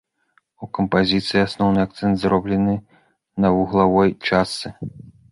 [0.67, 2.73] У кампазіцыі асноўны акцэнт зроблены
[3.45, 4.67] на вуглавой частцы.